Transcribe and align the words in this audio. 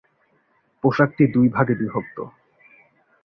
পোশাকটি 0.83 1.23
দুই 1.27 1.47
ভাগে 1.49 1.73
বিভক্ত। 1.75 2.17